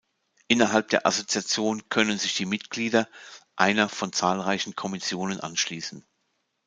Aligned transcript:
Innerhalb 0.47 0.89
der 0.89 1.05
Assoziation 1.05 1.87
können 1.89 2.17
sich 2.17 2.33
die 2.35 2.47
Mitglieder 2.47 3.07
einer 3.55 3.87
von 3.87 4.11
zahlreichen 4.11 4.75
Kommissionen 4.75 5.39
anschließen. 5.39 6.03